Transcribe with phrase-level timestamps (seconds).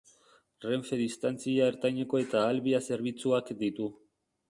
[0.65, 3.93] Renfe Distantzia Ertaineko eta Alvia zerbitzuak ditu.